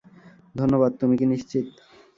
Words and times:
ধন্যবাদ- 0.55 0.91
তুমি 0.99 1.15
কি 1.17 1.25
নিশ্চিত? 1.27 1.65